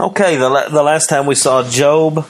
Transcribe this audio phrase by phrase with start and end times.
[0.00, 2.26] Okay, the, la- the last time we saw Job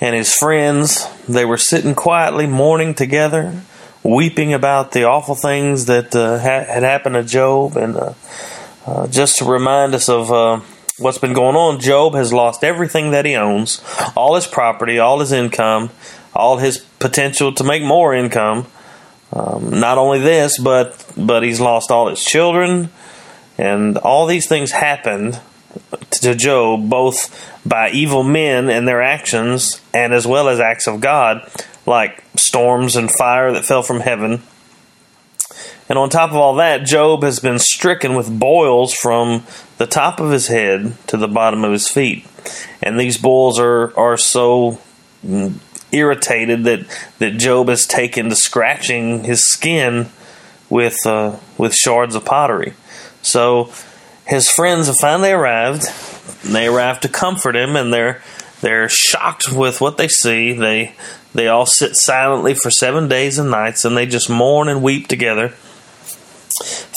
[0.00, 3.62] and his friends, they were sitting quietly mourning together,
[4.04, 7.76] weeping about the awful things that uh, ha- had happened to Job.
[7.76, 8.14] And uh,
[8.86, 10.60] uh, just to remind us of uh,
[11.00, 13.82] what's been going on, Job has lost everything that he owns
[14.16, 15.90] all his property, all his income,
[16.32, 18.68] all his potential to make more income.
[19.32, 22.90] Um, not only this, but but he's lost all his children,
[23.58, 25.40] and all these things happened
[26.20, 31.00] to Job both by evil men and their actions, and as well as acts of
[31.00, 31.50] God,
[31.86, 34.42] like storms and fire that fell from heaven.
[35.88, 39.44] And on top of all that, Job has been stricken with boils from
[39.78, 42.24] the top of his head to the bottom of his feet.
[42.80, 44.78] And these boils are, are so
[45.92, 50.08] irritated that, that Job has taken to scratching his skin
[50.70, 52.74] with uh, with shards of pottery.
[53.22, 53.72] So
[54.30, 55.82] his friends have finally arrived.
[56.44, 58.22] They arrive to comfort him, and they're
[58.62, 60.52] they're shocked with what they see.
[60.52, 60.94] They
[61.34, 65.08] they all sit silently for seven days and nights, and they just mourn and weep
[65.08, 65.52] together.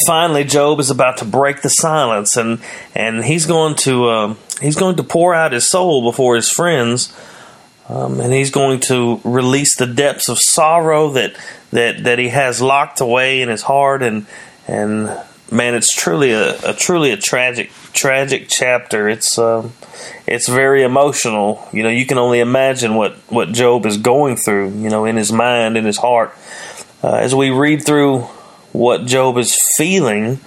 [0.08, 2.60] Finally, Job is about to break the silence, and
[2.96, 7.14] and he's going to uh, he's going to pour out his soul before his friends.
[7.90, 11.36] Um, and he's going to release the depths of sorrow that
[11.72, 14.26] that that he has locked away in his heart, and
[14.68, 15.10] and
[15.54, 19.08] man, it's truly a, a truly a tragic tragic chapter.
[19.08, 19.74] It's um,
[20.28, 21.68] it's very emotional.
[21.72, 24.72] You know, you can only imagine what what Job is going through.
[24.72, 26.34] You know, in his mind, in his heart,
[27.04, 28.22] uh, as we read through
[28.72, 30.40] what Job is feeling.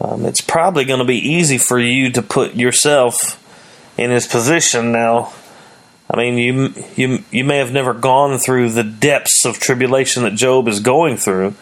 [0.00, 3.40] Um, it's probably going to be easy for you to put yourself
[3.96, 5.32] in his position now
[6.10, 10.34] I mean, you you you may have never gone through the depths of tribulation that
[10.34, 11.54] Job is going through,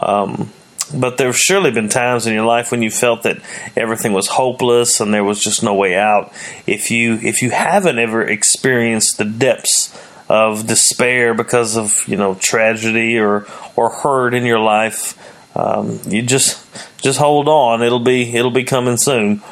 [0.00, 0.50] um,
[0.92, 3.38] but there have surely been times in your life when you felt that
[3.76, 6.32] everything was hopeless and there was just no way out.
[6.66, 9.96] If you if you haven't ever experienced the depths
[10.28, 13.46] of despair because of you know tragedy or
[13.76, 15.18] or hurt in your life,
[15.56, 16.64] um, you just
[17.00, 17.82] just hold on.
[17.82, 19.42] It'll be it'll be coming soon.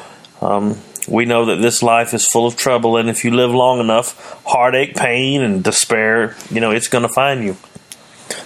[0.41, 0.77] Um,
[1.07, 4.41] we know that this life is full of trouble, and if you live long enough,
[4.45, 7.57] heartache, pain, and despair, you know, it's going to find you.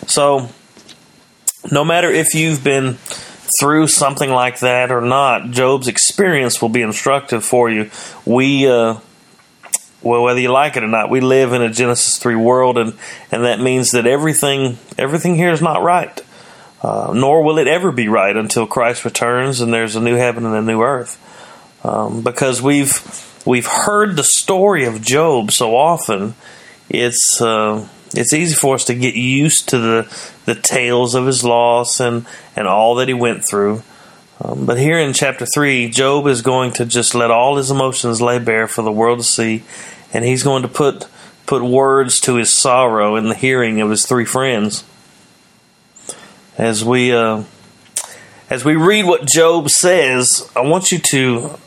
[0.07, 0.49] So,
[1.71, 2.97] no matter if you've been
[3.59, 7.89] through something like that or not, Job's experience will be instructive for you.
[8.25, 8.97] We, uh,
[10.01, 12.93] well, whether you like it or not, we live in a Genesis three world, and
[13.31, 16.21] and that means that everything everything here is not right.
[16.81, 20.45] Uh, nor will it ever be right until Christ returns and there's a new heaven
[20.45, 21.19] and a new earth
[21.83, 23.01] um, because we've
[23.45, 26.35] we've heard the story of Job so often.
[26.89, 31.43] It's uh, it's easy for us to get used to the the tales of his
[31.43, 32.25] loss and
[32.55, 33.83] and all that he went through.
[34.39, 38.21] Um, but here in chapter three, Job is going to just let all his emotions
[38.21, 39.63] lay bare for the world to see,
[40.13, 41.07] and he's going to put
[41.45, 44.83] put words to his sorrow in the hearing of his three friends.
[46.57, 47.43] As we uh,
[48.49, 51.57] as we read what Job says, I want you to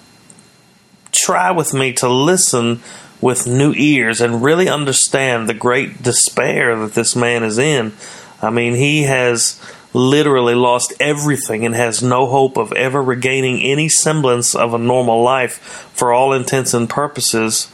[1.12, 2.82] try with me to listen
[3.20, 7.92] with new ears and really understand the great despair that this man is in.
[8.41, 9.60] I mean, he has
[9.92, 15.22] literally lost everything and has no hope of ever regaining any semblance of a normal
[15.22, 17.70] life for all intents and purposes.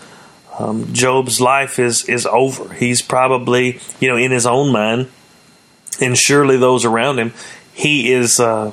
[0.58, 2.72] Um, Job's life is is over.
[2.72, 5.08] He's probably, you know, in his own mind,
[6.00, 7.34] and surely those around him,
[7.74, 8.72] he is uh,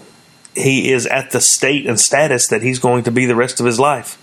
[0.55, 3.65] he is at the state and status that he's going to be the rest of
[3.65, 4.17] his life.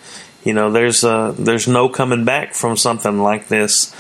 [0.45, 3.95] You know, there's uh, there's no coming back from something like this,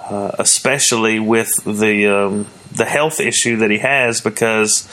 [0.00, 4.88] uh, especially with the um, the health issue that he has because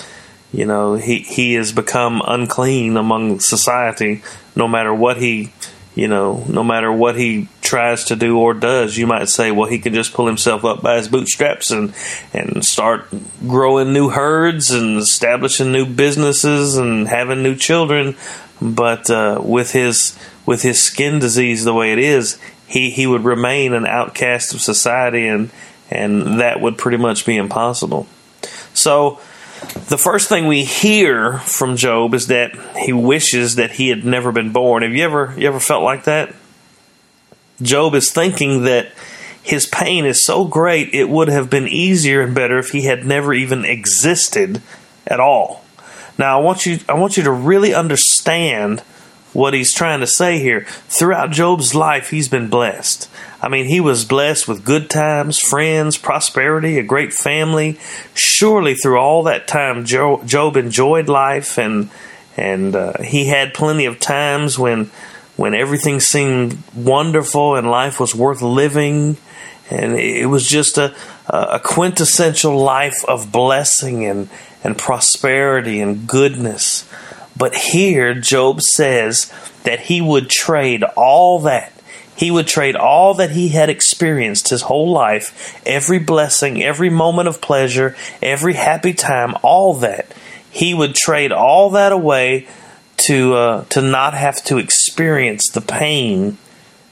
[0.51, 4.23] you know he he has become unclean among society.
[4.55, 5.53] No matter what he
[5.95, 9.67] you know, no matter what he tries to do or does, you might say, well,
[9.67, 11.93] he can just pull himself up by his bootstraps and
[12.33, 13.07] and start
[13.45, 18.15] growing new herds and establishing new businesses and having new children.
[18.61, 23.23] But uh, with his with his skin disease the way it is, he, he would
[23.23, 25.49] remain an outcast of society, and
[25.89, 28.07] and that would pretty much be impossible.
[28.73, 29.19] So,
[29.89, 34.31] the first thing we hear from Job is that he wishes that he had never
[34.31, 34.83] been born.
[34.83, 36.35] Have you ever you ever felt like that?
[37.61, 38.91] Job is thinking that
[39.41, 43.05] his pain is so great it would have been easier and better if he had
[43.05, 44.61] never even existed
[45.07, 45.65] at all.
[46.17, 48.83] Now I want you I want you to really understand
[49.33, 50.65] what he's trying to say here.
[50.87, 53.09] Throughout Job's life, he's been blessed.
[53.41, 57.79] I mean, he was blessed with good times, friends, prosperity, a great family.
[58.13, 61.89] Surely, through all that time, Job enjoyed life, and
[62.35, 64.91] and uh, he had plenty of times when
[65.37, 69.15] when everything seemed wonderful and life was worth living,
[69.69, 70.93] and it was just a,
[71.29, 74.27] a quintessential life of blessing and,
[74.63, 76.89] and prosperity and goodness.
[77.39, 79.33] But here, Job says
[79.63, 81.71] that he would trade all that.
[82.15, 87.29] He would trade all that he had experienced his whole life, every blessing, every moment
[87.29, 90.13] of pleasure, every happy time, all that.
[90.51, 92.47] He would trade all that away
[92.97, 96.37] to uh, to not have to experience the pain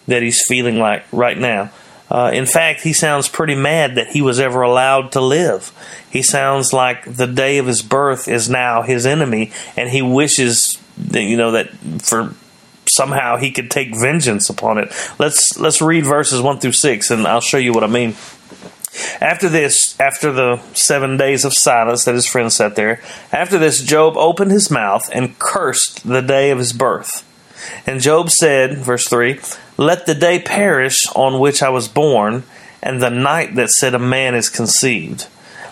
[0.07, 1.71] that he's feeling like right now.
[2.09, 5.71] Uh, in fact, he sounds pretty mad that he was ever allowed to live.
[6.09, 10.77] He sounds like the day of his birth is now his enemy, and he wishes
[10.98, 11.69] that, you know that
[12.01, 12.33] for
[12.86, 14.92] somehow he could take vengeance upon it.
[15.19, 18.15] Let's let's read verses one through six, and I'll show you what I mean.
[19.21, 23.01] After this, after the seven days of silence that his friend sat there,
[23.31, 27.24] after this, Job opened his mouth and cursed the day of his birth.
[27.86, 29.39] And Job said, verse 3,
[29.77, 32.44] Let the day perish on which I was born,
[32.81, 35.27] and the night that said a man is conceived.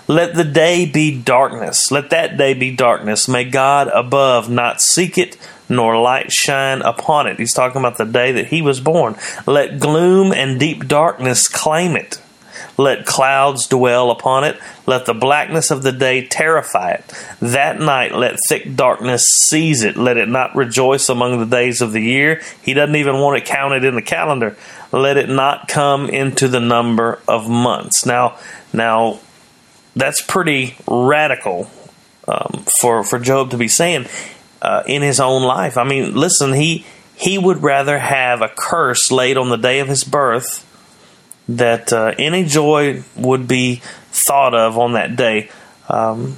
[0.07, 1.91] Let the day be darkness.
[1.91, 3.27] Let that day be darkness.
[3.27, 5.35] May God above not seek it,
[5.67, 7.39] nor light shine upon it.
[7.39, 9.15] He's talking about the day that he was born.
[9.47, 12.21] Let gloom and deep darkness claim it.
[12.77, 14.59] Let clouds dwell upon it.
[14.85, 17.13] Let the blackness of the day terrify it.
[17.39, 19.95] That night let thick darkness seize it.
[19.95, 22.41] Let it not rejoice among the days of the year.
[22.61, 24.57] He doesn't even want it counted in the calendar.
[24.91, 28.05] Let it not come into the number of months.
[28.05, 28.37] Now,
[28.73, 29.19] now
[29.95, 31.69] that's pretty radical
[32.27, 34.07] um, for for Job to be saying
[34.61, 35.77] uh, in his own life.
[35.77, 36.85] I mean, listen, he
[37.15, 40.65] he would rather have a curse laid on the day of his birth
[41.47, 43.81] that uh, any joy would be
[44.11, 45.49] thought of on that day.
[45.89, 46.37] Um,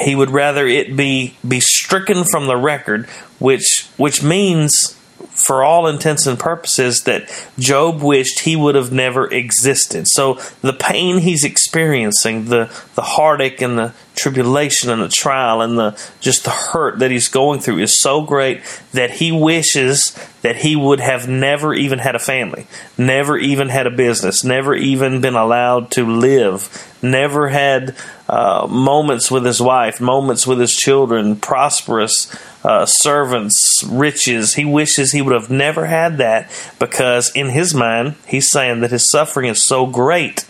[0.00, 3.06] he would rather it be be stricken from the record,
[3.38, 4.94] which which means
[5.30, 10.06] for all intents and purposes that Job wished he would have never existed.
[10.08, 15.78] So the pain he's experiencing, the the heartache and the tribulation and the trial and
[15.78, 18.60] the just the hurt that he's going through is so great
[18.92, 22.66] that he wishes that he would have never even had a family,
[22.96, 27.94] never even had a business, never even been allowed to live, never had
[28.28, 34.54] uh, moments with his wife, moments with his children, prosperous uh, servants, riches.
[34.54, 38.90] He wishes he would have never had that because, in his mind, he's saying that
[38.90, 40.44] his suffering is so great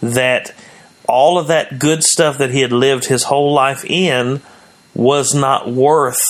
[0.00, 0.54] that
[1.08, 4.40] all of that good stuff that he had lived his whole life in
[4.94, 6.20] was not worth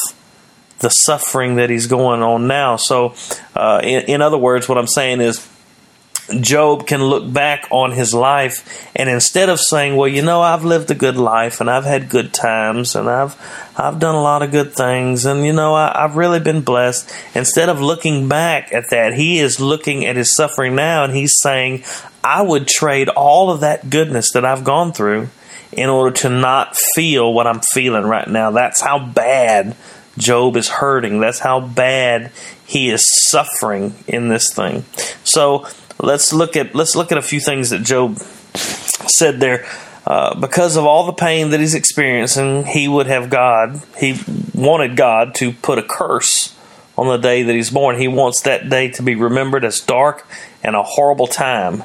[0.80, 2.76] the suffering that he's going on now.
[2.76, 3.14] So,
[3.54, 5.48] uh, in, in other words, what I'm saying is
[6.40, 10.64] Job can look back on his life and instead of saying, "Well, you know, I've
[10.64, 13.36] lived a good life and I've had good times and I've
[13.76, 17.12] I've done a lot of good things and you know I, have really been blessed,"
[17.34, 21.34] instead of looking back at that, he is looking at his suffering now and he's
[21.42, 21.84] saying,
[22.22, 25.28] "I would trade all of that goodness that I've gone through
[25.72, 29.76] in order to not feel what I'm feeling right now." That's how bad
[30.16, 31.20] Job is hurting.
[31.20, 32.30] That's how bad
[32.64, 34.84] he is suffering in this thing.
[35.24, 35.66] So
[35.98, 39.66] let's look at let's look at a few things that Job said there.
[40.06, 43.80] Uh, because of all the pain that he's experiencing, he would have God.
[43.96, 44.20] He
[44.54, 46.54] wanted God to put a curse
[46.96, 47.98] on the day that he's born.
[47.98, 50.26] He wants that day to be remembered as dark
[50.62, 51.84] and a horrible time.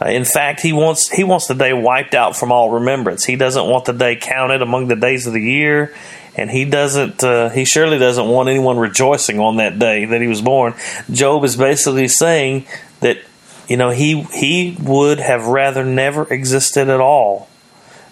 [0.00, 3.24] Uh, in fact, he wants he wants the day wiped out from all remembrance.
[3.24, 5.94] He doesn't want the day counted among the days of the year,
[6.36, 7.22] and he doesn't.
[7.22, 10.74] Uh, he surely doesn't want anyone rejoicing on that day that he was born.
[11.10, 12.66] Job is basically saying
[13.00, 13.18] that
[13.68, 17.48] you know, he he would have rather never existed at all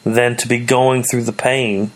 [0.04, 1.90] than to be going through the pain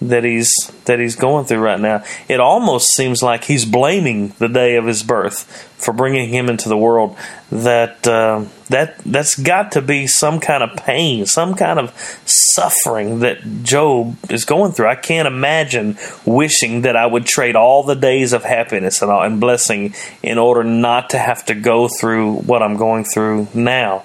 [0.00, 0.52] that he's
[0.84, 2.04] that he's going through right now.
[2.28, 5.44] It almost seems like he's blaming the day of his birth
[5.78, 7.16] for bringing him into the world.
[7.50, 11.92] That uh, that that's got to be some kind of pain, some kind of
[12.26, 14.88] suffering that Job is going through.
[14.88, 19.40] I can't imagine wishing that I would trade all the days of happiness and, and
[19.40, 24.04] blessing in order not to have to go through what I'm going through now.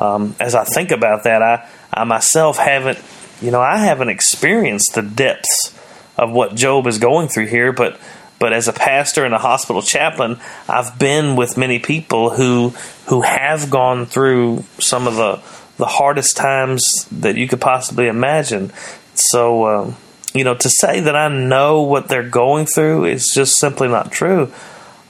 [0.00, 2.98] Um, as I think about that, I I myself haven't
[3.40, 5.74] you know, I haven't experienced the depths
[6.16, 7.98] of what Job is going through here, but
[8.40, 12.70] but as a pastor and a hospital chaplain, I've been with many people who
[13.06, 15.40] who have gone through some of the
[15.76, 18.72] the hardest times that you could possibly imagine.
[19.14, 19.94] So, uh,
[20.34, 24.12] you know, to say that I know what they're going through is just simply not
[24.12, 24.52] true.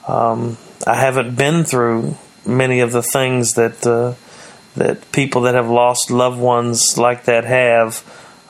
[0.07, 0.57] Um,
[0.87, 4.13] I haven't been through many of the things that uh,
[4.75, 8.03] that people that have lost loved ones like that have.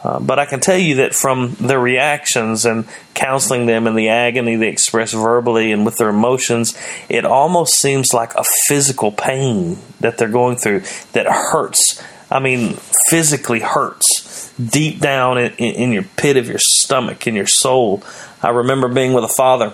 [0.04, 4.10] Uh, but I can tell you that from their reactions and counseling them and the
[4.10, 6.78] agony they express verbally and with their emotions,
[7.10, 12.02] it almost seems like a physical pain that they're going through that hurts.
[12.32, 12.78] I mean,
[13.10, 18.02] physically hurts deep down in, in your pit of your stomach, in your soul.
[18.42, 19.74] I remember being with a father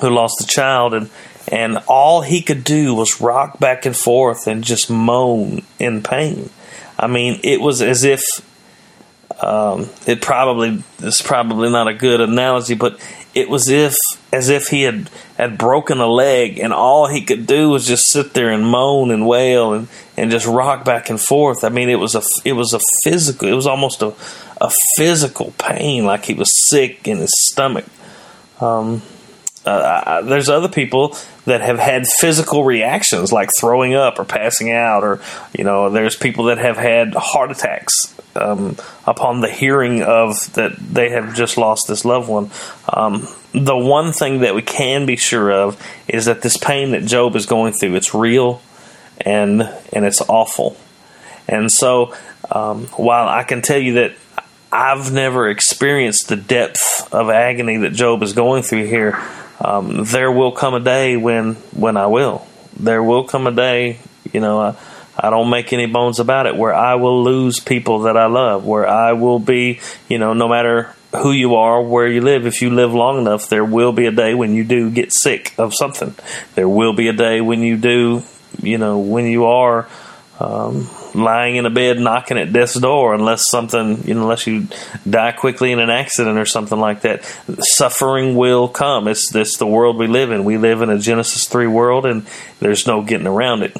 [0.00, 1.10] who lost a child and
[1.48, 6.50] and all he could do was rock back and forth and just moan in pain.
[6.98, 8.22] I mean, it was as if
[9.40, 13.00] um, it probably is probably not a good analogy, but
[13.34, 13.94] it was if
[14.32, 18.10] as if he had had broken a leg, and all he could do was just
[18.10, 21.64] sit there and moan and wail and, and just rock back and forth.
[21.64, 24.14] I mean, it was a it was a physical, it was almost a
[24.60, 27.86] a physical pain, like he was sick in his stomach.
[28.60, 29.02] Um,
[29.64, 35.04] uh, there's other people that have had physical reactions like throwing up or passing out,
[35.04, 35.20] or
[35.56, 37.94] you know, there's people that have had heart attacks
[38.34, 38.76] um,
[39.06, 42.50] upon the hearing of that they have just lost this loved one.
[42.92, 47.04] Um, the one thing that we can be sure of is that this pain that
[47.04, 48.62] Job is going through, it's real
[49.20, 50.76] and and it's awful.
[51.48, 52.14] And so,
[52.50, 54.14] um, while I can tell you that
[54.72, 59.20] I've never experienced the depth of agony that Job is going through here
[59.62, 62.46] um, there will come a day when when I will.
[62.78, 63.98] There will come a day,
[64.32, 64.74] you know, I,
[65.16, 68.64] I don't make any bones about it, where I will lose people that I love,
[68.64, 72.62] where I will be, you know, no matter who you are, where you live, if
[72.62, 75.74] you live long enough, there will be a day when you do get sick of
[75.74, 76.14] something.
[76.54, 78.22] There will be a day when you do,
[78.62, 79.86] you know, when you are
[80.40, 84.66] um, lying in a bed knocking at death's door unless something you know unless you
[85.08, 87.24] die quickly in an accident or something like that.
[87.60, 89.08] Suffering will come.
[89.08, 90.44] It's this the world we live in.
[90.44, 92.26] We live in a genesis 3 world and
[92.60, 93.76] there's no getting around it.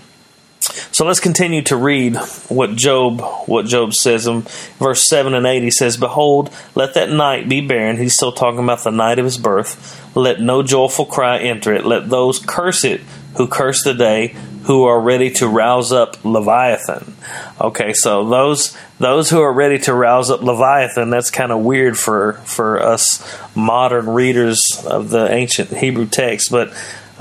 [0.92, 2.16] So let's continue to read
[2.48, 4.42] what Job what Job says in
[4.78, 7.96] verse 7 and 8 he says behold let that night be barren.
[7.96, 9.98] He's still talking about the night of his birth.
[10.14, 11.84] Let no joyful cry enter it.
[11.84, 13.00] Let those curse it
[13.36, 17.14] who curse the day who are ready to rouse up Leviathan.
[17.60, 21.98] Okay, so those those who are ready to rouse up Leviathan, that's kind of weird
[21.98, 26.72] for for us modern readers of the ancient Hebrew text, but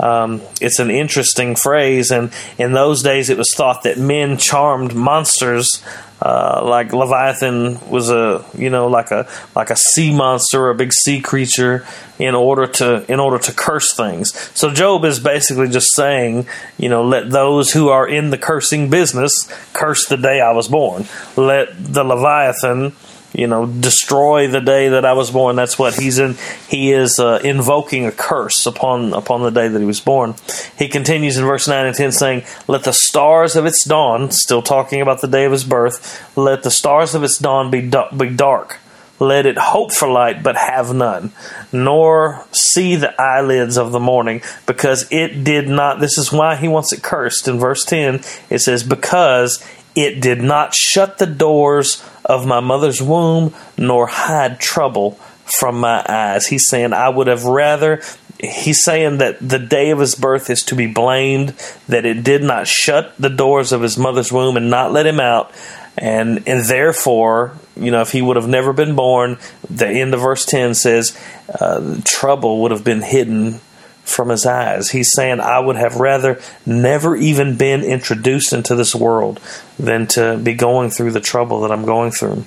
[0.02, 4.94] um, it's an interesting phrase, and in those days it was thought that men charmed
[4.94, 5.82] monsters
[6.22, 10.92] uh, like Leviathan was a you know like a like a sea monster, a big
[10.92, 11.84] sea creature,
[12.16, 14.32] in order to in order to curse things.
[14.56, 16.46] So Job is basically just saying,
[16.78, 19.32] you know, let those who are in the cursing business
[19.72, 21.06] curse the day I was born.
[21.36, 22.92] Let the Leviathan
[23.32, 25.56] you know, destroy the day that I was born.
[25.56, 26.36] That's what he's in.
[26.68, 30.34] He is uh, invoking a curse upon upon the day that he was born.
[30.78, 34.62] He continues in verse nine and ten, saying, "Let the stars of its dawn," still
[34.62, 38.30] talking about the day of his birth, "let the stars of its dawn be be
[38.30, 38.78] dark."
[39.18, 41.30] Let it hope for light, but have none,
[41.70, 46.00] nor see the eyelids of the morning, because it did not.
[46.00, 47.46] This is why he wants it cursed.
[47.46, 48.20] In verse 10,
[48.50, 54.60] it says, Because it did not shut the doors of my mother's womb, nor hide
[54.60, 55.18] trouble
[55.58, 56.46] from my eyes.
[56.46, 58.02] He's saying, I would have rather.
[58.38, 61.50] He's saying that the day of his birth is to be blamed,
[61.88, 65.20] that it did not shut the doors of his mother's womb and not let him
[65.20, 65.52] out.
[65.96, 69.38] And, and therefore, you know, if he would have never been born,
[69.68, 71.16] the end of verse 10 says,
[71.60, 73.60] uh, trouble would have been hidden
[74.04, 74.90] from his eyes.
[74.90, 79.40] He's saying, I would have rather never even been introduced into this world
[79.78, 82.44] than to be going through the trouble that I'm going through.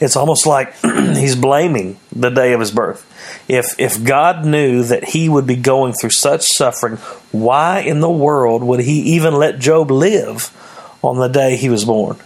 [0.00, 3.04] It's almost like he's blaming the day of his birth.
[3.48, 6.96] If if God knew that he would be going through such suffering,
[7.32, 10.50] why in the world would he even let Job live
[11.02, 12.16] on the day he was born?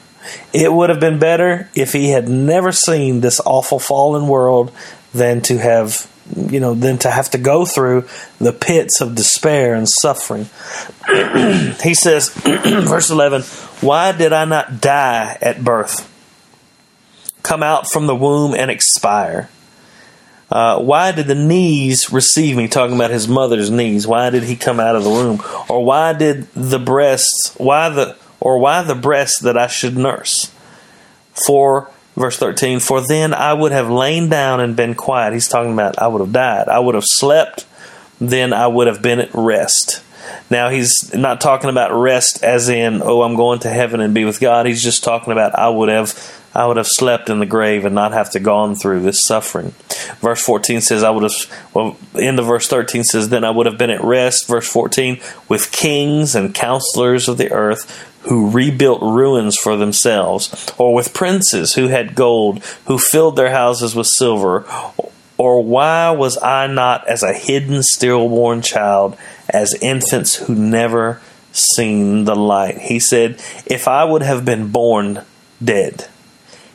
[0.52, 4.70] It would have been better if he had never seen this awful fallen world
[5.12, 9.74] than to have you know, than to have to go through the pits of despair
[9.74, 10.48] and suffering.
[11.82, 13.42] he says, verse 11,
[13.80, 16.08] Why did I not die at birth?
[17.42, 19.48] Come out from the womb and expire.
[20.52, 22.68] Uh, why did the knees receive me?
[22.68, 24.06] Talking about his mother's knees.
[24.06, 25.42] Why did he come out of the womb?
[25.68, 27.54] Or why did the breasts?
[27.56, 30.52] Why the or why the breasts that I should nurse?
[31.46, 35.32] For Verse 13, for then I would have lain down and been quiet.
[35.32, 36.68] He's talking about I would have died.
[36.68, 37.66] I would have slept,
[38.20, 40.02] then I would have been at rest.
[40.50, 44.24] Now, he's not talking about rest as in, oh, I'm going to heaven and be
[44.24, 44.66] with God.
[44.66, 46.14] He's just talking about I would have
[46.54, 49.72] I would have slept in the grave and not have to gone through this suffering.
[50.20, 53.66] Verse 14 says, I would have, well, end of verse 13 says, then I would
[53.66, 54.48] have been at rest.
[54.48, 60.94] Verse 14, with kings and counselors of the earth who rebuilt ruins for themselves, or
[60.94, 64.64] with princes who had gold, who filled their houses with silver?
[65.38, 69.16] Or why was I not as a hidden stillborn child,
[69.48, 71.20] as infants who never
[71.52, 72.78] seen the light?
[72.78, 75.22] He said, If I would have been born
[75.62, 76.06] dead,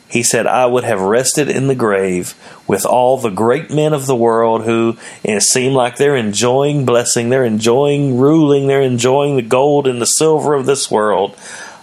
[0.10, 2.34] he said, I would have rested in the grave
[2.66, 7.30] with all the great men of the world who it seem like they're enjoying blessing,
[7.30, 11.38] they're enjoying ruling, they're enjoying the gold and the silver of this world.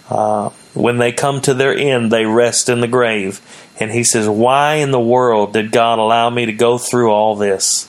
[0.09, 3.41] Uh, when they come to their end, they rest in the grave.
[3.79, 7.35] And he says, Why in the world did God allow me to go through all
[7.35, 7.87] this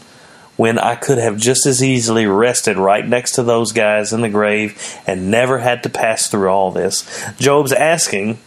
[0.57, 4.29] when I could have just as easily rested right next to those guys in the
[4.29, 7.25] grave and never had to pass through all this?
[7.39, 8.39] Job's asking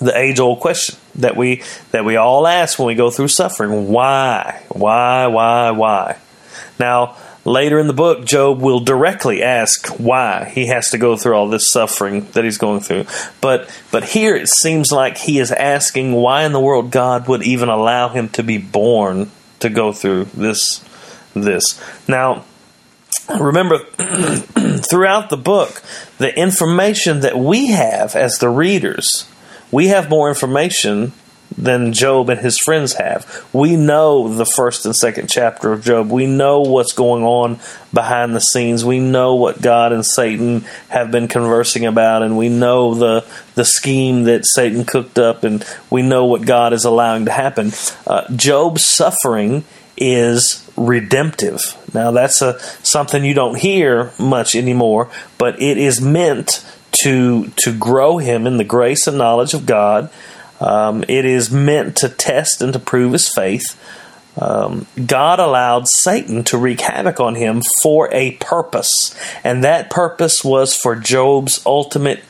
[0.00, 3.88] the age old question that we that we all ask when we go through suffering.
[3.88, 4.62] Why?
[4.68, 6.18] Why why why?
[6.78, 11.34] Now later in the book job will directly ask why he has to go through
[11.34, 13.04] all this suffering that he's going through.
[13.40, 17.42] But but here it seems like he is asking why in the world god would
[17.42, 19.30] even allow him to be born
[19.60, 20.84] to go through this
[21.34, 21.80] this.
[22.08, 22.44] Now
[23.38, 23.78] remember
[24.90, 25.82] throughout the book
[26.18, 29.29] the information that we have as the readers
[29.70, 31.12] we have more information
[31.56, 33.46] than Job and his friends have.
[33.52, 36.10] We know the first and second chapter of Job.
[36.10, 37.58] We know what's going on
[37.92, 38.84] behind the scenes.
[38.84, 43.24] We know what God and Satan have been conversing about, and we know the
[43.54, 47.72] the scheme that Satan cooked up, and we know what God is allowing to happen.
[48.06, 49.64] Uh, Job's suffering
[49.96, 51.60] is redemptive.
[51.92, 56.64] Now that's a something you don't hear much anymore, but it is meant
[57.02, 60.10] to to grow him in the grace and knowledge of God.
[60.60, 63.78] Um, it is meant to test and to prove his faith.
[64.38, 70.44] Um, God allowed Satan to wreak havoc on him for a purpose, and that purpose
[70.44, 72.22] was for Job's ultimate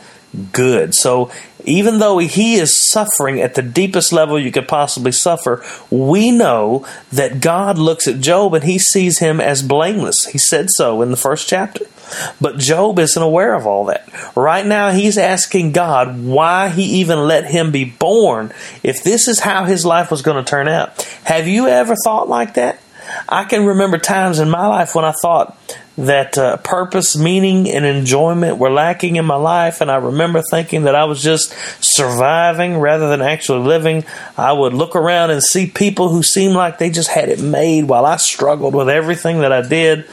[0.53, 0.95] good.
[0.95, 1.31] So
[1.71, 6.87] even though he is suffering at the deepest level you could possibly suffer, we know
[7.13, 10.27] that God looks at Job and he sees him as blameless.
[10.27, 11.87] He said so in the first chapter.
[12.41, 14.09] But Job isn't aware of all that.
[14.35, 18.53] Right now, he's asking God why he even let him be born
[18.83, 21.03] if this is how his life was going to turn out.
[21.25, 22.81] Have you ever thought like that?
[23.29, 25.57] I can remember times in my life when I thought
[25.99, 30.85] that uh, purpose, meaning, and enjoyment were lacking in my life, and I remember thinking
[30.85, 34.05] that I was just surviving rather than actually living.
[34.37, 37.85] I would look around and see people who seemed like they just had it made
[37.85, 40.07] while I struggled with everything that I did.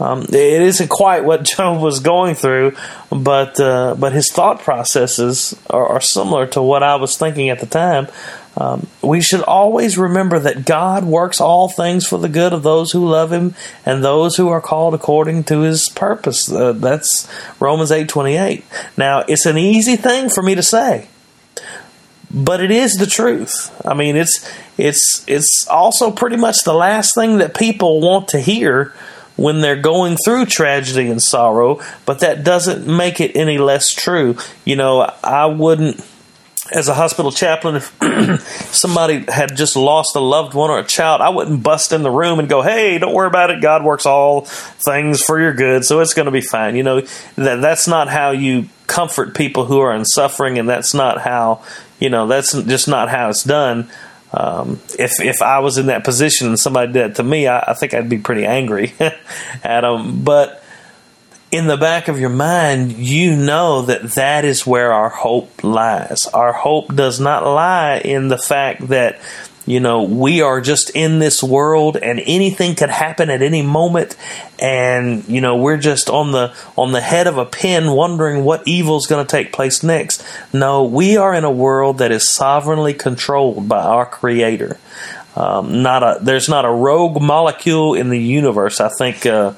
[0.00, 2.74] Um, it isn't quite what Job was going through,
[3.10, 7.60] but uh, but his thought processes are, are, similar to what I was thinking at
[7.60, 8.08] the time.
[8.56, 12.90] Um, we should always remember that God works all things for the good of those
[12.90, 13.54] who love Him
[13.86, 16.50] and those who are called according to His purpose.
[16.50, 18.64] Uh, that's Romans eight twenty eight.
[18.96, 21.06] Now, it's an easy thing for me to say,
[22.30, 23.70] but it is the truth.
[23.86, 28.40] I mean, it's it's it's also pretty much the last thing that people want to
[28.40, 28.92] hear
[29.36, 34.36] when they're going through tragedy and sorrow, but that doesn't make it any less true.
[34.66, 36.04] You know, I wouldn't
[36.72, 37.96] as a hospital chaplain, if
[38.72, 42.10] somebody had just lost a loved one or a child, I wouldn't bust in the
[42.10, 43.60] room and go, "Hey, don't worry about it.
[43.60, 47.00] God works all things for your good, so it's going to be fine." You know,
[47.36, 51.62] that that's not how you comfort people who are in suffering, and that's not how
[51.98, 53.88] you know that's just not how it's done.
[54.32, 57.64] Um, if if I was in that position and somebody did it to me, I,
[57.68, 60.22] I think I'd be pretty angry at them.
[60.22, 60.59] But
[61.50, 66.26] in the back of your mind, you know that that is where our hope lies.
[66.28, 69.20] Our hope does not lie in the fact that
[69.66, 74.16] you know, we are just in this world and anything could happen at any moment
[74.58, 78.66] and you know, we're just on the on the head of a pin wondering what
[78.66, 80.24] evil is going to take place next.
[80.52, 84.78] No, we are in a world that is sovereignly controlled by our creator.
[85.36, 88.80] Um, not a there's not a rogue molecule in the universe.
[88.80, 89.52] I think uh,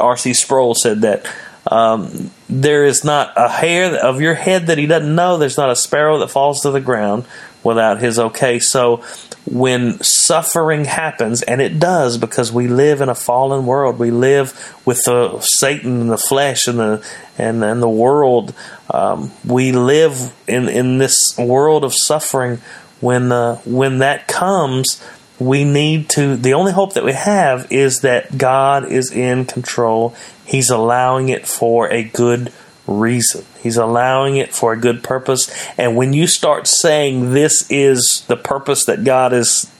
[0.00, 0.34] R.C.
[0.34, 1.26] Sproul said that
[1.70, 5.36] um, there is not a hair of your head that he doesn't know.
[5.36, 7.24] There's not a sparrow that falls to the ground
[7.62, 8.58] without his okay.
[8.58, 9.04] So
[9.44, 14.76] when suffering happens, and it does because we live in a fallen world, we live
[14.84, 17.06] with the Satan and the flesh and the
[17.36, 18.54] and, and the world.
[18.90, 22.60] Um, we live in in this world of suffering.
[23.00, 25.02] When uh, when that comes,
[25.38, 26.36] we need to.
[26.36, 30.14] The only hope that we have is that God is in control.
[30.44, 32.52] He's allowing it for a good
[32.86, 33.44] reason.
[33.62, 35.50] He's allowing it for a good purpose.
[35.76, 39.70] And when you start saying this is the purpose that God is,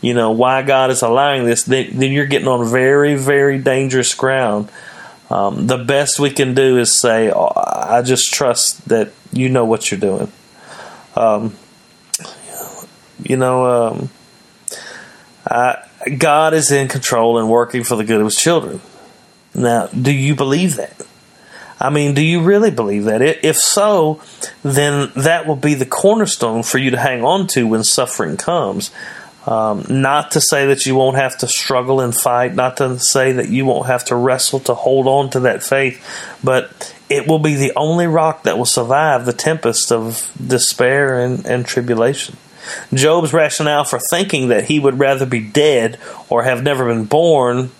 [0.00, 4.14] you know, why God is allowing this, then, then you're getting on very, very dangerous
[4.14, 4.70] ground.
[5.30, 9.64] um, the best we can do is say, oh, I just trust that you know
[9.64, 10.30] what you're doing.
[11.16, 11.54] Um,
[13.22, 14.10] you know, um,
[15.46, 18.80] I, God is in control and working for the good of his children.
[19.54, 21.00] Now, do you believe that?
[21.78, 23.22] I mean, do you really believe that?
[23.22, 24.20] If so,
[24.62, 28.90] then that will be the cornerstone for you to hang on to when suffering comes.
[29.46, 33.32] Um, not to say that you won't have to struggle and fight, not to say
[33.32, 36.04] that you won't have to wrestle to hold on to that faith,
[36.42, 41.46] but it will be the only rock that will survive the tempest of despair and,
[41.46, 42.36] and tribulation.
[42.94, 45.98] Job's rationale for thinking that he would rather be dead
[46.28, 47.70] or have never been born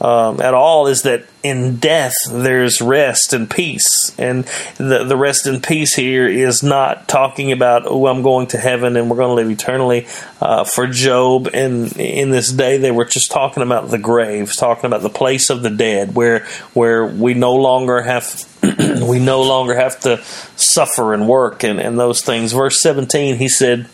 [0.00, 4.12] um, at all is that in death there's rest and peace.
[4.18, 4.44] And
[4.76, 8.96] the, the rest and peace here is not talking about, oh, I'm going to heaven
[8.96, 10.06] and we're going to live eternally.
[10.42, 14.84] Uh, for Job and in this day, they were just talking about the graves, talking
[14.84, 18.46] about the place of the dead, where where we no longer have
[19.08, 20.22] we no longer have to
[20.56, 22.52] suffer and work and, and those things.
[22.52, 23.88] Verse 17, he said,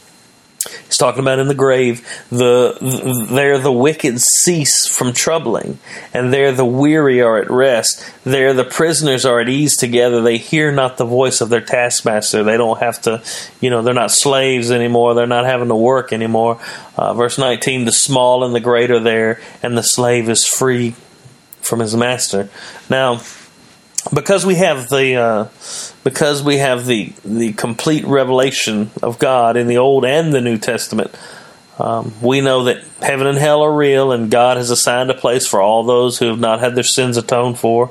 [0.84, 2.76] He's talking about in the grave, the
[3.30, 5.78] there the wicked cease from troubling,
[6.12, 8.04] and there the weary are at rest.
[8.24, 10.20] There the prisoners are at ease together.
[10.20, 12.42] They hear not the voice of their taskmaster.
[12.42, 13.22] They don't have to,
[13.62, 15.14] you know, they're not slaves anymore.
[15.14, 16.60] They're not having to work anymore.
[16.94, 20.94] Uh, verse 19, the small and the great are there, and the slave is free
[21.62, 22.50] from his master.
[22.90, 23.22] Now,
[24.12, 25.48] because we have the uh,
[26.04, 30.58] because we have the the complete revelation of God in the Old and the New
[30.58, 31.14] Testament,
[31.78, 35.46] um, we know that heaven and hell are real, and God has assigned a place
[35.46, 37.90] for all those who have not had their sins atoned for.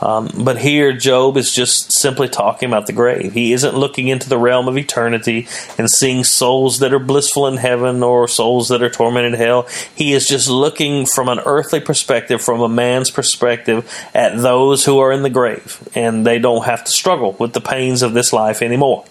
[0.00, 3.32] Um, but here, Job is just simply talking about the grave.
[3.32, 7.56] He isn't looking into the realm of eternity and seeing souls that are blissful in
[7.56, 9.66] heaven or souls that are tormented in hell.
[9.94, 14.98] He is just looking from an earthly perspective, from a man's perspective, at those who
[14.98, 18.32] are in the grave, and they don't have to struggle with the pains of this
[18.32, 19.04] life anymore.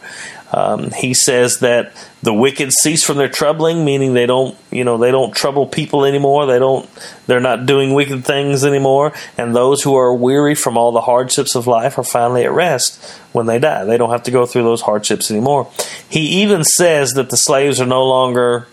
[0.51, 1.91] Um, he says that
[2.23, 6.05] the wicked cease from their troubling, meaning they don't, you know, they don't trouble people
[6.05, 6.45] anymore.
[6.45, 6.89] They don't,
[7.25, 9.13] they're not doing wicked things anymore.
[9.37, 13.03] And those who are weary from all the hardships of life are finally at rest
[13.33, 13.83] when they die.
[13.83, 15.69] They don't have to go through those hardships anymore.
[16.07, 18.67] He even says that the slaves are no longer.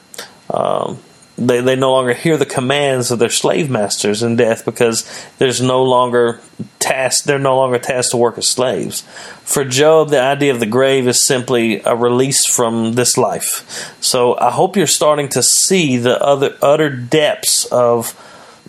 [0.51, 0.99] Um,
[1.37, 5.05] they, they no longer hear the commands of their slave masters in death because
[5.39, 6.41] there's no longer
[6.79, 9.01] tasked they're no longer tasked to work as slaves.
[9.43, 13.97] For Job, the idea of the grave is simply a release from this life.
[14.01, 18.15] So I hope you're starting to see the other utter depths of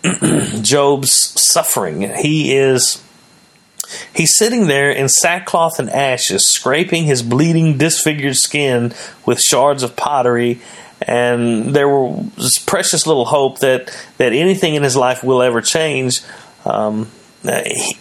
[0.61, 2.01] Job's suffering.
[2.01, 3.01] He is
[4.13, 8.93] He's sitting there in sackcloth and ashes, scraping his bleeding, disfigured skin
[9.25, 10.59] with shards of pottery
[11.01, 16.21] and there was precious little hope that that anything in his life will ever change.
[16.65, 17.09] Um,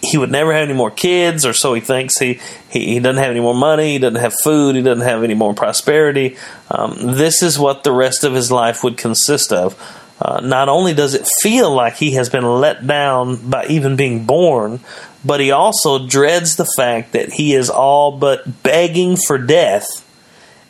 [0.01, 2.17] he would never have any more kids, or so he thinks.
[2.17, 3.93] He, he, he doesn't have any more money.
[3.93, 4.75] He doesn't have food.
[4.75, 6.37] He doesn't have any more prosperity.
[6.71, 9.79] Um, this is what the rest of his life would consist of.
[10.19, 14.25] Uh, not only does it feel like he has been let down by even being
[14.25, 14.79] born,
[15.23, 19.85] but he also dreads the fact that he is all but begging for death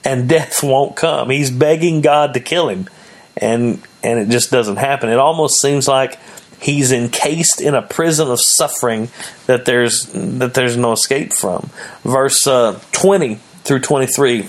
[0.05, 1.29] and death won't come.
[1.29, 2.87] He's begging God to kill him,
[3.35, 5.09] and and it just doesn't happen.
[5.09, 6.19] It almost seems like
[6.59, 9.09] he's encased in a prison of suffering
[9.47, 11.69] that there's that there's no escape from.
[12.03, 14.47] Verse uh, twenty through twenty three,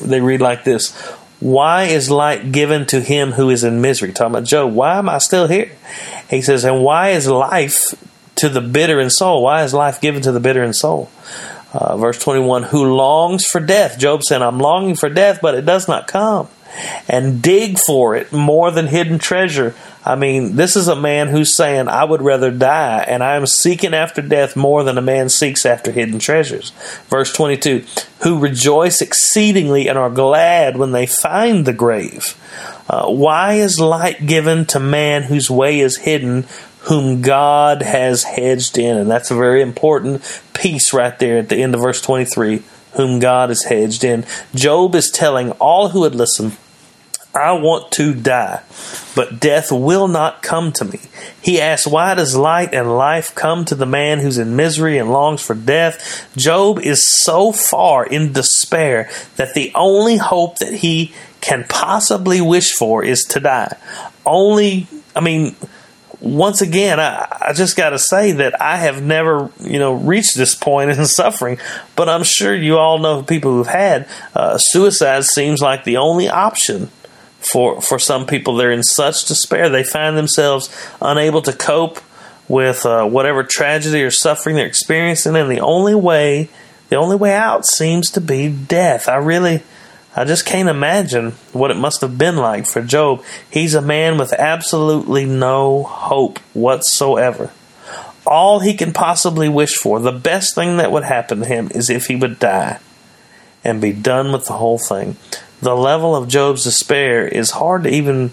[0.00, 0.96] they read like this:
[1.40, 4.12] Why is light given to him who is in misery?
[4.12, 4.72] Talking about Job.
[4.72, 5.70] Why am I still here?
[6.28, 7.94] He says, and why is life
[8.36, 9.42] to the bitter in soul?
[9.42, 11.10] Why is life given to the bitter in soul?
[11.72, 13.98] Uh, verse 21 Who longs for death?
[13.98, 16.48] Job said, I'm longing for death, but it does not come.
[17.08, 19.74] And dig for it more than hidden treasure.
[20.04, 23.46] I mean, this is a man who's saying, I would rather die, and I am
[23.46, 26.70] seeking after death more than a man seeks after hidden treasures.
[27.08, 27.84] Verse 22
[28.22, 32.36] Who rejoice exceedingly and are glad when they find the grave.
[32.88, 36.46] Uh, why is light given to man whose way is hidden,
[36.88, 38.96] whom God has hedged in.
[38.96, 40.22] And that's a very important
[40.54, 42.62] piece right there at the end of verse 23
[42.94, 44.24] whom God has hedged in.
[44.54, 46.52] Job is telling all who would listen,
[47.34, 48.62] I want to die,
[49.14, 50.98] but death will not come to me.
[51.40, 55.12] He asks, Why does light and life come to the man who's in misery and
[55.12, 56.26] longs for death?
[56.36, 62.72] Job is so far in despair that the only hope that he can possibly wish
[62.72, 63.76] for is to die.
[64.26, 65.54] Only, I mean,
[66.20, 70.36] once again, I, I just got to say that I have never, you know, reached
[70.36, 71.58] this point in suffering.
[71.96, 75.24] But I'm sure you all know people who've had uh, suicide.
[75.24, 76.90] Seems like the only option
[77.40, 78.56] for for some people.
[78.56, 82.00] They're in such despair they find themselves unable to cope
[82.48, 86.48] with uh, whatever tragedy or suffering they're experiencing, and the only way,
[86.88, 89.08] the only way out seems to be death.
[89.08, 89.62] I really,
[90.18, 93.22] I just can't imagine what it must have been like for Job.
[93.48, 97.52] He's a man with absolutely no hope whatsoever.
[98.26, 101.88] All he can possibly wish for, the best thing that would happen to him, is
[101.88, 102.80] if he would die
[103.62, 105.16] and be done with the whole thing.
[105.62, 108.32] The level of Job's despair is hard to even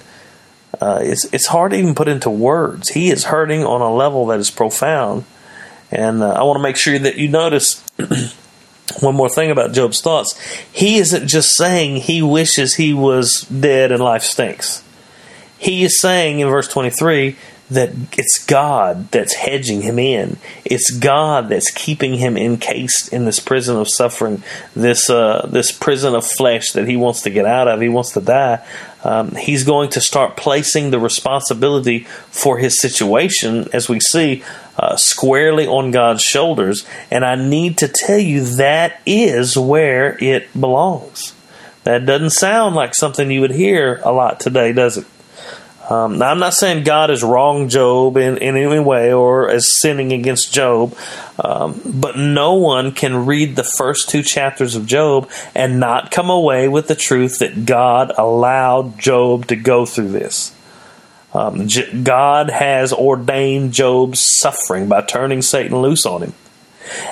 [0.81, 2.89] uh, it's it's hard to even put into words.
[2.89, 5.23] He is hurting on a level that is profound,
[5.91, 7.85] and uh, I want to make sure that you notice.
[8.99, 10.39] one more thing about Job's thoughts.
[10.71, 14.83] He isn't just saying he wishes he was dead and life stinks.
[15.57, 17.35] He is saying in verse 23
[17.71, 20.37] that it's God that's hedging him in.
[20.63, 24.43] It's God that's keeping him encased in this prison of suffering,
[24.75, 27.81] this uh, this prison of flesh that he wants to get out of.
[27.81, 28.63] He wants to die.
[29.03, 34.43] Um, he's going to start placing the responsibility for his situation, as we see,
[34.85, 36.85] uh, squarely on God's shoulders.
[37.09, 41.33] And I need to tell you that is where it belongs.
[41.83, 45.07] That doesn't sound like something you would hear a lot today, does it?
[45.89, 49.79] Um, now, I'm not saying God has wronged Job in, in any way or is
[49.79, 50.97] sinning against Job,
[51.37, 56.31] um, but no one can read the first two chapters of Job and not come
[56.31, 60.54] away with the truth that God allowed Job to go through this.
[61.35, 66.33] Um, J- God has ordained Job's suffering by turning Satan loose on him.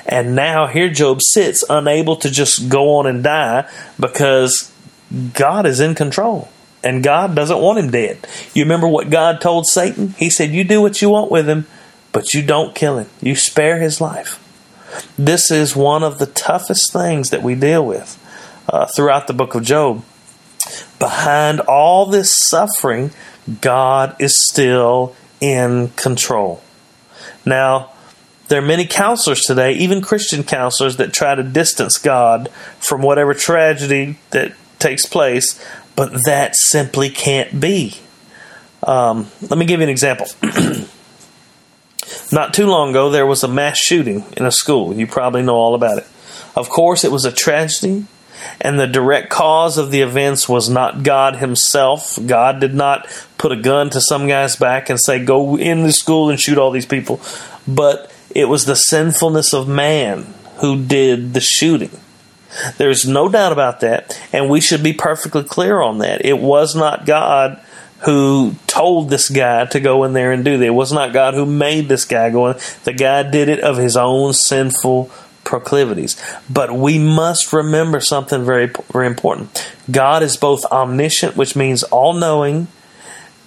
[0.06, 4.72] And now here Job sits unable to just go on and die because
[5.34, 6.48] God is in control
[6.84, 8.26] and God doesn't want him dead.
[8.54, 10.10] You remember what God told Satan?
[10.18, 11.66] He said, You do what you want with him,
[12.14, 13.10] but you don't kill him.
[13.22, 14.40] You spare his life.
[15.18, 18.18] This is one of the toughest things that we deal with
[18.70, 20.06] uh, throughout the book of Job.
[21.00, 23.12] Behind all this suffering,
[23.62, 26.62] God is still in control.
[27.46, 27.92] Now,
[28.48, 33.34] there are many counselors today, even Christian counselors, that try to distance God from whatever
[33.34, 35.60] tragedy that takes place
[35.96, 37.96] but that simply can't be.
[38.86, 40.28] Um, let me give you an example.
[42.32, 44.94] Not too long ago, there was a mass shooting in a school.
[44.94, 46.08] You probably know all about it.
[46.56, 48.06] Of course, it was a tragedy,
[48.62, 52.18] and the direct cause of the events was not God Himself.
[52.26, 55.92] God did not put a gun to some guy's back and say, Go in the
[55.92, 57.22] school and shoot all these people.
[57.68, 61.92] But it was the sinfulness of man who did the shooting.
[62.78, 66.24] There's no doubt about that, and we should be perfectly clear on that.
[66.24, 67.60] It was not God
[68.06, 70.66] who told this guy to go in there and do that.
[70.66, 72.58] It was not God who made this guy go in.
[72.84, 75.10] The guy did it of his own sinful
[75.44, 76.22] proclivities.
[76.50, 79.74] But we must remember something very, very important.
[79.90, 82.68] God is both omniscient, which means all knowing,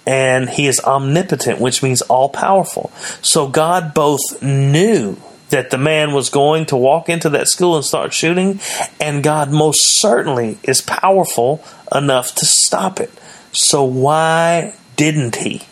[0.07, 2.91] and he is omnipotent, which means all powerful.
[3.23, 5.17] So God both knew
[5.51, 8.61] that the man was going to walk into that school and start shooting,
[9.01, 13.11] and God most certainly is powerful enough to stop it.
[13.53, 15.63] So why didn't he?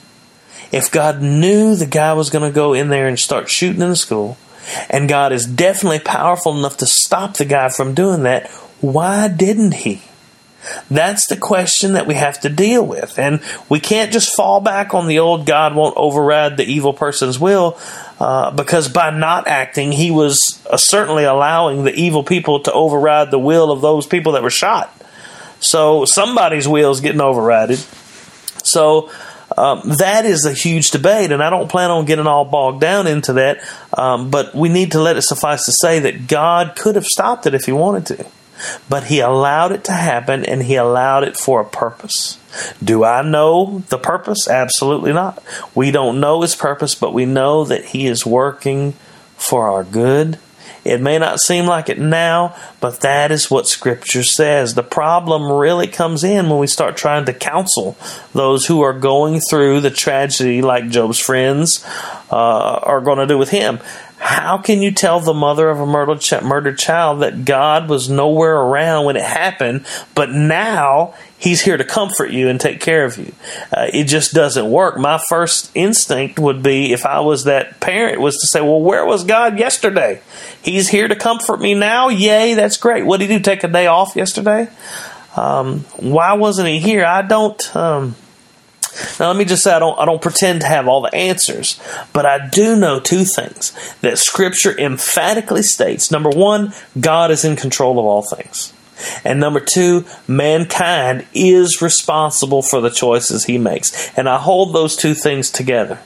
[0.72, 3.90] If God knew the guy was going to go in there and start shooting in
[3.90, 4.36] the school,
[4.90, 8.50] and God is definitely powerful enough to stop the guy from doing that,
[8.80, 10.02] why didn't he?
[10.90, 13.18] That's the question that we have to deal with.
[13.18, 17.38] And we can't just fall back on the old God won't override the evil person's
[17.38, 17.78] will
[18.18, 20.38] uh, because by not acting, he was
[20.70, 24.50] uh, certainly allowing the evil people to override the will of those people that were
[24.50, 24.94] shot.
[25.60, 27.76] So somebody's will is getting overridden.
[28.62, 29.10] So
[29.56, 33.06] um, that is a huge debate, and I don't plan on getting all bogged down
[33.06, 33.60] into that.
[33.96, 37.46] Um, but we need to let it suffice to say that God could have stopped
[37.46, 38.26] it if He wanted to.
[38.88, 42.38] But he allowed it to happen and he allowed it for a purpose.
[42.82, 44.48] Do I know the purpose?
[44.48, 45.42] Absolutely not.
[45.74, 48.92] We don't know his purpose, but we know that he is working
[49.36, 50.38] for our good.
[50.84, 54.74] It may not seem like it now, but that is what Scripture says.
[54.74, 57.96] The problem really comes in when we start trying to counsel
[58.32, 61.84] those who are going through the tragedy, like Job's friends
[62.30, 63.80] uh, are going to do with him.
[64.18, 68.56] How can you tell the mother of a murdered, murdered child that God was nowhere
[68.56, 71.14] around when it happened, but now
[71.44, 73.34] He's here to comfort you and take care of you?
[73.70, 74.96] Uh, it just doesn't work.
[74.98, 79.04] My first instinct would be, if I was that parent, was to say, "Well, where
[79.04, 80.22] was God yesterday?
[80.62, 82.08] He's here to comfort me now.
[82.08, 83.04] Yay, that's great.
[83.04, 83.42] What did He do?
[83.42, 84.68] Take a day off yesterday?
[85.36, 87.04] Um, why wasn't He here?
[87.04, 88.16] I don't." Um,
[89.20, 91.78] now, let me just say I don't I don't pretend to have all the answers,
[92.14, 96.10] but I do know two things that Scripture emphatically states.
[96.10, 98.72] Number one, God is in control of all things.
[99.24, 104.10] And number two, mankind is responsible for the choices he makes.
[104.16, 106.00] And I hold those two things together.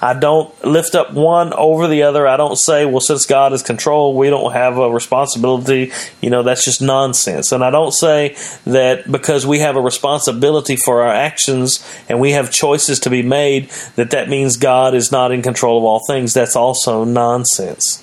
[0.00, 2.26] I don't lift up one over the other.
[2.26, 5.92] I don't say, well, since God is control, we don't have a responsibility.
[6.20, 7.52] You know, that's just nonsense.
[7.52, 12.32] And I don't say that because we have a responsibility for our actions and we
[12.32, 16.00] have choices to be made, that that means God is not in control of all
[16.06, 16.34] things.
[16.34, 18.02] That's also nonsense.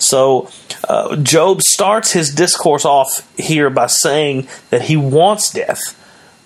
[0.00, 0.50] So,
[0.88, 5.96] uh, Job starts his discourse off here by saying that he wants death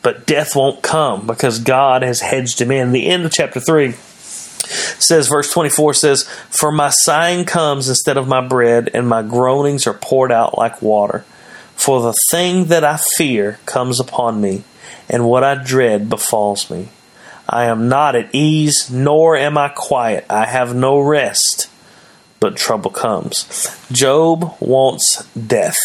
[0.04, 2.92] but death won't come because God has hedged him in.
[2.92, 8.28] The end of chapter 3 says, verse 24 says, For my sighing comes instead of
[8.28, 11.24] my bread, and my groanings are poured out like water.
[11.74, 14.64] For the thing that I fear comes upon me,
[15.08, 16.90] and what I dread befalls me.
[17.48, 20.26] I am not at ease, nor am I quiet.
[20.28, 21.70] I have no rest,
[22.44, 23.74] but trouble comes.
[23.90, 25.78] Job wants death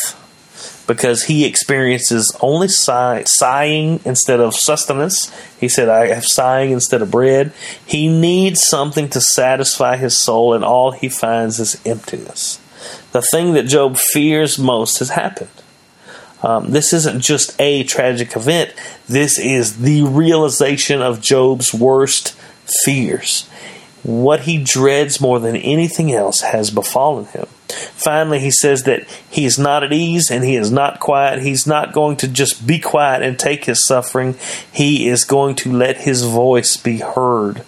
[0.88, 5.34] because he experiences only sigh, sighing instead of sustenance.
[5.58, 7.54] He said, I have sighing instead of bread.
[7.86, 12.60] He needs something to satisfy his soul, and all he finds is emptiness.
[13.14, 15.48] The thing that Job fears most has happened.
[16.44, 18.74] Um, this isn't just a tragic event,
[19.08, 22.36] this is the realization of Job's worst
[22.84, 23.50] fears.
[24.04, 27.46] What he dreads more than anything else has befallen him.
[27.68, 31.42] Finally, he says that he is not at ease and he is not quiet.
[31.42, 34.36] He's not going to just be quiet and take his suffering.
[34.72, 37.64] He is going to let his voice be heard.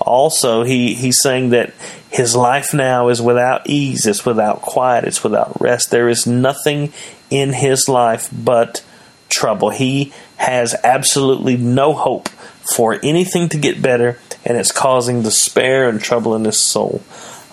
[0.00, 1.72] Also, he, he's saying that
[2.10, 5.90] his life now is without ease, it's without quiet, it's without rest.
[5.90, 6.92] There is nothing
[7.30, 8.84] in his life but
[9.28, 9.70] trouble.
[9.70, 12.28] He has absolutely no hope
[12.74, 17.02] for anything to get better, and it's causing despair and trouble in his soul.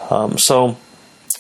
[0.10, 0.78] Um, so,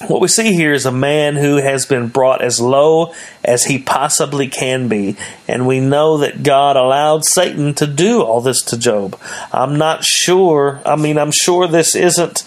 [0.07, 3.79] what we see here is a man who has been brought as low as he
[3.79, 5.15] possibly can be.
[5.47, 9.17] And we know that God allowed Satan to do all this to Job.
[9.51, 12.43] I'm not sure, I mean, I'm sure this isn't.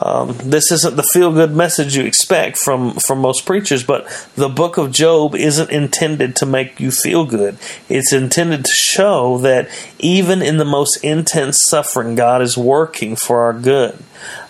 [0.00, 4.48] Um, this isn't the feel good message you expect from, from most preachers, but the
[4.48, 7.58] book of Job isn't intended to make you feel good.
[7.88, 13.42] It's intended to show that even in the most intense suffering, God is working for
[13.42, 13.98] our good.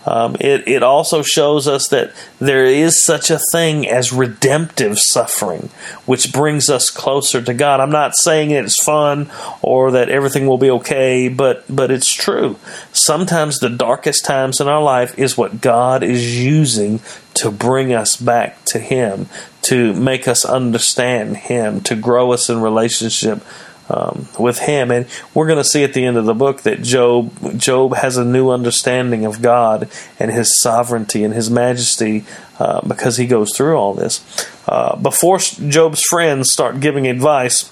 [0.05, 5.71] Um, it, it also shows us that there is such a thing as redemptive suffering,
[6.07, 7.81] which brings us closer to God.
[7.81, 12.57] I'm not saying it's fun or that everything will be okay, but, but it's true.
[12.93, 17.01] Sometimes the darkest times in our life is what God is using
[17.35, 19.27] to bring us back to Him,
[19.63, 23.43] to make us understand Him, to grow us in relationship
[23.93, 24.91] um, with him.
[24.91, 28.17] And we're going to see at the end of the book that Job Job has
[28.17, 32.25] a new understanding of God and His sovereignty and His majesty
[32.59, 34.25] uh, because he goes through all this.
[34.67, 37.71] Uh, before Job's friends start giving advice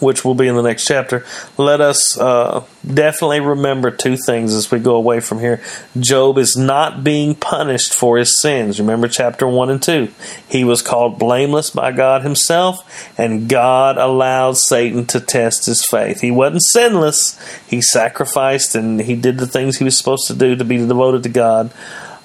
[0.00, 1.24] which will be in the next chapter,
[1.56, 5.62] let us uh, definitely remember two things as we go away from here.
[5.98, 8.80] Job is not being punished for his sins.
[8.80, 10.08] Remember chapter 1 and 2.
[10.48, 16.20] He was called blameless by God himself, and God allowed Satan to test his faith.
[16.20, 20.56] He wasn't sinless, he sacrificed and he did the things he was supposed to do
[20.56, 21.72] to be devoted to God.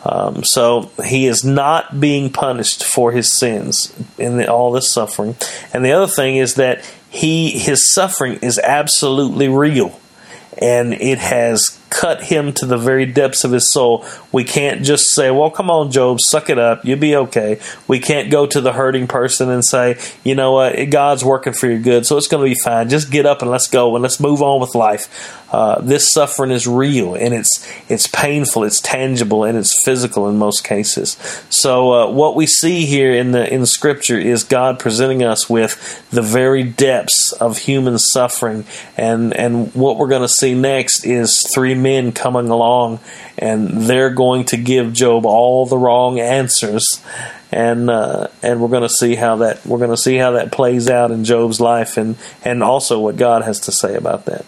[0.04, 5.36] Um, so he is not being punished for his sins in the, all this suffering.
[5.74, 10.00] And the other thing is that he his suffering is absolutely real
[10.58, 14.04] and it has cut him to the very depths of his soul.
[14.32, 16.84] We can't just say, well, come on, Job, suck it up.
[16.84, 17.60] You'll be okay.
[17.88, 21.68] We can't go to the hurting person and say, you know what, God's working for
[21.68, 22.90] your good, so it's going to be fine.
[22.90, 25.38] Just get up and let's go and let's move on with life.
[25.52, 30.38] Uh, this suffering is real and it's it's painful, it's tangible, and it's physical in
[30.38, 31.18] most cases.
[31.50, 36.10] So uh, what we see here in the in Scripture is God presenting us with
[36.10, 38.64] the very depths of human suffering,
[38.96, 43.00] and and what we're going to see next is three men coming along,
[43.38, 47.02] and they're going to give Job all the wrong answers,
[47.52, 50.52] and uh, and we're going to see how that we're going to see how that
[50.52, 54.46] plays out in Job's life, and and also what God has to say about that.